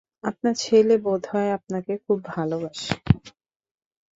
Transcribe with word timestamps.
আপনার 0.23 0.53
ছেলে 0.55 0.95
বোধহয় 0.97 1.49
আপনাকে 1.57 1.93
খুব 2.05 2.17
ভালোবাসে। 2.25 2.93